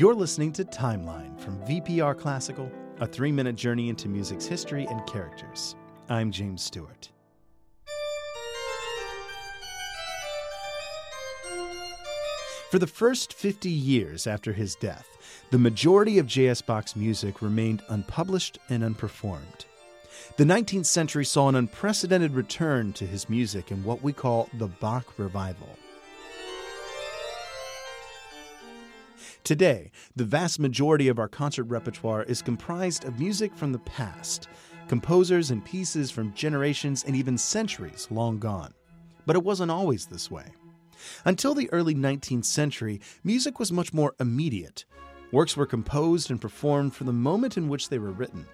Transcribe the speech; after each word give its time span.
You're 0.00 0.14
listening 0.14 0.54
to 0.54 0.64
Timeline 0.64 1.38
from 1.38 1.58
VPR 1.66 2.16
Classical, 2.16 2.72
a 3.00 3.06
three 3.06 3.30
minute 3.30 3.54
journey 3.54 3.90
into 3.90 4.08
music's 4.08 4.46
history 4.46 4.86
and 4.86 5.04
characters. 5.04 5.76
I'm 6.08 6.32
James 6.32 6.62
Stewart. 6.62 7.10
For 12.70 12.78
the 12.78 12.86
first 12.86 13.34
50 13.34 13.68
years 13.68 14.26
after 14.26 14.54
his 14.54 14.74
death, 14.74 15.06
the 15.50 15.58
majority 15.58 16.18
of 16.18 16.26
J.S. 16.26 16.62
Bach's 16.62 16.96
music 16.96 17.42
remained 17.42 17.82
unpublished 17.90 18.58
and 18.70 18.82
unperformed. 18.82 19.66
The 20.38 20.44
19th 20.44 20.86
century 20.86 21.26
saw 21.26 21.50
an 21.50 21.56
unprecedented 21.56 22.32
return 22.32 22.94
to 22.94 23.06
his 23.06 23.28
music 23.28 23.70
in 23.70 23.84
what 23.84 24.02
we 24.02 24.14
call 24.14 24.48
the 24.54 24.68
Bach 24.68 25.18
Revival. 25.18 25.76
Today, 29.50 29.90
the 30.14 30.24
vast 30.24 30.60
majority 30.60 31.08
of 31.08 31.18
our 31.18 31.26
concert 31.26 31.64
repertoire 31.64 32.22
is 32.22 32.40
comprised 32.40 33.04
of 33.04 33.18
music 33.18 33.52
from 33.52 33.72
the 33.72 33.80
past, 33.80 34.46
composers 34.86 35.50
and 35.50 35.64
pieces 35.64 36.08
from 36.08 36.32
generations 36.34 37.02
and 37.02 37.16
even 37.16 37.36
centuries 37.36 38.06
long 38.12 38.38
gone. 38.38 38.72
But 39.26 39.34
it 39.34 39.42
wasn't 39.42 39.72
always 39.72 40.06
this 40.06 40.30
way. 40.30 40.44
Until 41.24 41.52
the 41.52 41.68
early 41.72 41.96
19th 41.96 42.44
century, 42.44 43.00
music 43.24 43.58
was 43.58 43.72
much 43.72 43.92
more 43.92 44.14
immediate. 44.20 44.84
Works 45.32 45.56
were 45.56 45.66
composed 45.66 46.30
and 46.30 46.40
performed 46.40 46.94
from 46.94 47.08
the 47.08 47.12
moment 47.12 47.56
in 47.56 47.68
which 47.68 47.88
they 47.88 47.98
were 47.98 48.12
written. 48.12 48.46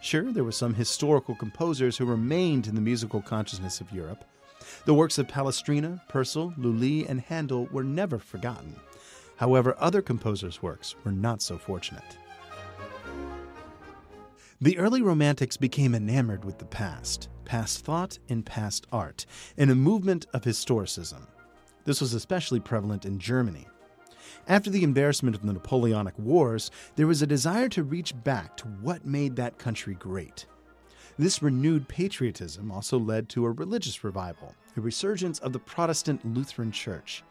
Sure, 0.00 0.32
there 0.32 0.42
were 0.42 0.50
some 0.50 0.74
historical 0.74 1.36
composers 1.36 1.96
who 1.96 2.06
remained 2.06 2.66
in 2.66 2.74
the 2.74 2.80
musical 2.80 3.22
consciousness 3.22 3.80
of 3.80 3.92
Europe. 3.92 4.24
The 4.84 4.94
works 4.94 5.16
of 5.16 5.28
Palestrina, 5.28 6.00
Purcell, 6.08 6.52
Lully, 6.56 7.06
and 7.06 7.20
Handel 7.20 7.68
were 7.70 7.84
never 7.84 8.18
forgotten. 8.18 8.74
However, 9.36 9.74
other 9.78 10.02
composers' 10.02 10.62
works 10.62 10.94
were 11.04 11.12
not 11.12 11.42
so 11.42 11.58
fortunate. 11.58 12.18
The 14.60 14.78
early 14.78 15.02
Romantics 15.02 15.56
became 15.56 15.94
enamored 15.94 16.44
with 16.44 16.58
the 16.58 16.64
past, 16.64 17.28
past 17.44 17.84
thought 17.84 18.18
and 18.28 18.46
past 18.46 18.86
art, 18.92 19.26
in 19.56 19.68
a 19.68 19.74
movement 19.74 20.26
of 20.32 20.42
historicism. 20.42 21.26
This 21.84 22.00
was 22.00 22.14
especially 22.14 22.60
prevalent 22.60 23.04
in 23.04 23.18
Germany. 23.18 23.66
After 24.46 24.70
the 24.70 24.84
embarrassment 24.84 25.36
of 25.36 25.42
the 25.44 25.52
Napoleonic 25.52 26.18
Wars, 26.18 26.70
there 26.96 27.06
was 27.06 27.20
a 27.20 27.26
desire 27.26 27.68
to 27.70 27.82
reach 27.82 28.14
back 28.24 28.56
to 28.58 28.68
what 28.68 29.04
made 29.04 29.36
that 29.36 29.58
country 29.58 29.94
great. 29.94 30.46
This 31.18 31.42
renewed 31.42 31.88
patriotism 31.88 32.70
also 32.70 32.98
led 32.98 33.28
to 33.30 33.44
a 33.44 33.50
religious 33.50 34.04
revival, 34.04 34.54
a 34.76 34.80
resurgence 34.80 35.38
of 35.40 35.52
the 35.52 35.58
Protestant 35.58 36.24
Lutheran 36.24 36.72
Church. 36.72 37.22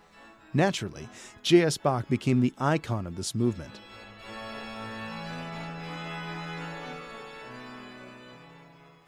Naturally, 0.54 1.08
J.S. 1.42 1.78
Bach 1.78 2.08
became 2.09 2.40
the 2.40 2.54
icon 2.59 3.08
of 3.08 3.16
this 3.16 3.34
movement. 3.34 3.72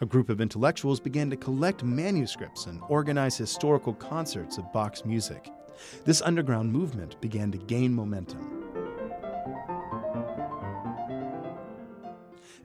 A 0.01 0.05
group 0.05 0.29
of 0.29 0.41
intellectuals 0.41 0.99
began 0.99 1.29
to 1.29 1.37
collect 1.37 1.83
manuscripts 1.83 2.65
and 2.65 2.81
organize 2.89 3.37
historical 3.37 3.93
concerts 3.93 4.57
of 4.57 4.71
Bach's 4.73 5.05
music. 5.05 5.49
This 6.03 6.21
underground 6.21 6.71
movement 6.71 7.19
began 7.21 7.51
to 7.51 7.57
gain 7.57 7.93
momentum. 7.93 8.63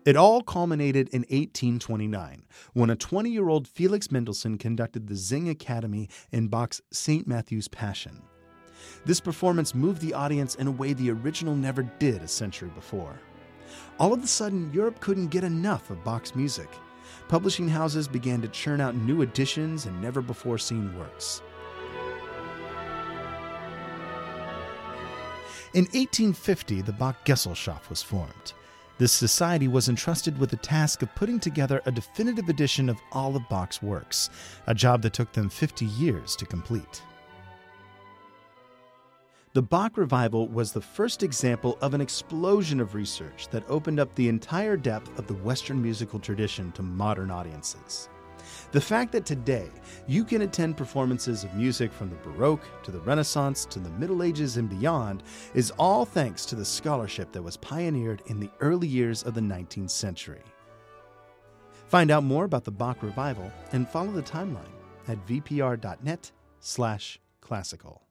It 0.06 0.16
all 0.16 0.42
culminated 0.42 1.08
in 1.10 1.20
1829 1.22 2.44
when 2.72 2.88
a 2.88 2.96
20 2.96 3.30
year 3.30 3.48
old 3.48 3.68
Felix 3.68 4.10
Mendelssohn 4.10 4.56
conducted 4.56 5.06
the 5.06 5.16
Sing-Akademie 5.16 6.10
in 6.32 6.48
Bach's 6.48 6.80
St. 6.90 7.26
Matthew's 7.26 7.68
Passion. 7.68 8.22
This 9.04 9.20
performance 9.20 9.74
moved 9.74 10.00
the 10.00 10.14
audience 10.14 10.54
in 10.56 10.66
a 10.66 10.70
way 10.70 10.92
the 10.92 11.10
original 11.10 11.54
never 11.54 11.82
did 11.82 12.22
a 12.22 12.28
century 12.28 12.70
before. 12.74 13.20
All 13.98 14.12
of 14.12 14.22
a 14.22 14.26
sudden, 14.26 14.72
Europe 14.72 15.00
couldn't 15.00 15.28
get 15.28 15.44
enough 15.44 15.90
of 15.90 16.04
Bach's 16.04 16.34
music. 16.34 16.68
Publishing 17.28 17.68
houses 17.68 18.08
began 18.08 18.40
to 18.42 18.48
churn 18.48 18.80
out 18.80 18.94
new 18.94 19.22
editions 19.22 19.86
and 19.86 20.00
never 20.00 20.20
before 20.20 20.58
seen 20.58 20.96
works. 20.98 21.42
In 25.72 25.84
1850, 25.84 26.82
the 26.82 26.92
Bach 26.92 27.24
Gesellschaft 27.24 27.88
was 27.90 28.02
formed. 28.02 28.54
This 28.98 29.12
society 29.12 29.68
was 29.68 29.88
entrusted 29.88 30.36
with 30.36 30.50
the 30.50 30.56
task 30.56 31.02
of 31.02 31.14
putting 31.14 31.38
together 31.38 31.80
a 31.86 31.92
definitive 31.92 32.48
edition 32.48 32.88
of 32.88 32.98
all 33.12 33.36
of 33.36 33.48
Bach's 33.48 33.80
works, 33.80 34.30
a 34.66 34.74
job 34.74 35.00
that 35.02 35.12
took 35.12 35.32
them 35.32 35.48
50 35.48 35.86
years 35.86 36.34
to 36.36 36.44
complete. 36.44 37.02
The 39.52 39.62
Bach 39.62 39.96
Revival 39.96 40.46
was 40.46 40.70
the 40.70 40.80
first 40.80 41.24
example 41.24 41.76
of 41.80 41.92
an 41.92 42.00
explosion 42.00 42.78
of 42.78 42.94
research 42.94 43.48
that 43.50 43.68
opened 43.68 43.98
up 43.98 44.14
the 44.14 44.28
entire 44.28 44.76
depth 44.76 45.18
of 45.18 45.26
the 45.26 45.34
Western 45.34 45.82
musical 45.82 46.20
tradition 46.20 46.70
to 46.72 46.84
modern 46.84 47.32
audiences. 47.32 48.08
The 48.70 48.80
fact 48.80 49.10
that 49.10 49.26
today 49.26 49.68
you 50.06 50.24
can 50.24 50.42
attend 50.42 50.76
performances 50.76 51.42
of 51.42 51.52
music 51.56 51.92
from 51.92 52.10
the 52.10 52.16
Baroque 52.18 52.62
to 52.84 52.92
the 52.92 53.00
Renaissance 53.00 53.66
to 53.66 53.80
the 53.80 53.90
Middle 53.90 54.22
Ages 54.22 54.56
and 54.56 54.70
beyond 54.70 55.24
is 55.52 55.72
all 55.72 56.04
thanks 56.04 56.46
to 56.46 56.54
the 56.54 56.64
scholarship 56.64 57.32
that 57.32 57.42
was 57.42 57.56
pioneered 57.56 58.22
in 58.26 58.38
the 58.38 58.52
early 58.60 58.86
years 58.86 59.24
of 59.24 59.34
the 59.34 59.40
19th 59.40 59.90
century. 59.90 60.44
Find 61.88 62.12
out 62.12 62.22
more 62.22 62.44
about 62.44 62.62
the 62.62 62.70
Bach 62.70 63.02
Revival 63.02 63.50
and 63.72 63.88
follow 63.88 64.12
the 64.12 64.22
timeline 64.22 64.62
at 65.08 65.26
vpr.net/classical. 65.26 68.02